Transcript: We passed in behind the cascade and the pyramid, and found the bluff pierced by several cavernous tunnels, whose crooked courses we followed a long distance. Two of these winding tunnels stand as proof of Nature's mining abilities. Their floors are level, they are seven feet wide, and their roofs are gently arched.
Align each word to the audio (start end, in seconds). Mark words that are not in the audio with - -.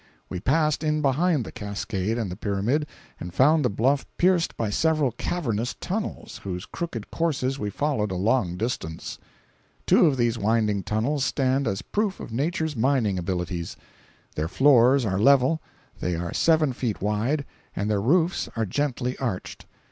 We 0.29 0.39
passed 0.39 0.83
in 0.83 1.03
behind 1.03 1.45
the 1.45 1.51
cascade 1.51 2.17
and 2.17 2.31
the 2.31 2.35
pyramid, 2.35 2.87
and 3.19 3.31
found 3.35 3.63
the 3.63 3.69
bluff 3.69 4.03
pierced 4.17 4.57
by 4.57 4.71
several 4.71 5.11
cavernous 5.11 5.75
tunnels, 5.79 6.41
whose 6.43 6.65
crooked 6.65 7.11
courses 7.11 7.59
we 7.59 7.69
followed 7.69 8.11
a 8.11 8.15
long 8.15 8.57
distance. 8.57 9.19
Two 9.85 10.07
of 10.07 10.17
these 10.17 10.39
winding 10.39 10.81
tunnels 10.81 11.23
stand 11.23 11.67
as 11.67 11.83
proof 11.83 12.19
of 12.19 12.33
Nature's 12.33 12.75
mining 12.75 13.19
abilities. 13.19 13.77
Their 14.35 14.47
floors 14.47 15.05
are 15.05 15.19
level, 15.19 15.61
they 15.99 16.15
are 16.15 16.33
seven 16.33 16.73
feet 16.73 16.99
wide, 16.99 17.45
and 17.75 17.87
their 17.87 18.01
roofs 18.01 18.49
are 18.55 18.65
gently 18.65 19.15
arched. 19.19 19.67